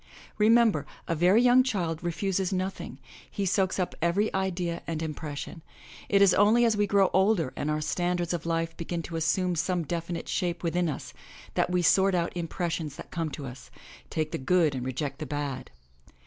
Remem 0.39 0.71
ber, 0.71 0.87
a 1.07 1.13
very 1.13 1.43
young 1.43 1.61
child 1.61 2.01
refuses 2.01 2.51
nothing— 2.51 2.97
he 3.39 3.45
soaks 3.45 3.77
up 3.77 3.93
every 4.01 4.33
idea 4.33 4.81
and 4.87 4.99
impression— 4.99 5.61
it 6.15 6.23
is 6.23 6.33
only 6.33 6.65
as 6.65 6.75
we 6.75 6.87
grow 6.87 7.11
older 7.13 7.53
and 7.55 7.69
our 7.69 7.81
standards 7.81 8.33
of 8.33 8.47
life 8.47 8.75
begin 8.77 9.03
to 9.03 9.15
assume 9.15 9.55
some 9.55 9.83
definite 9.83 10.27
shape 10.27 10.63
within 10.63 10.89
us, 10.89 11.13
that 11.53 11.69
we 11.69 11.83
sort 11.83 12.15
out 12.15 12.35
impressions 12.35 12.95
that 12.95 13.11
come 13.11 13.29
to 13.29 13.45
us, 13.45 13.69
take 14.09 14.31
the 14.31 14.39
good 14.39 14.73
and 14.73 14.87
reject 14.87 15.19
the 15.19 15.27
bad. 15.27 15.69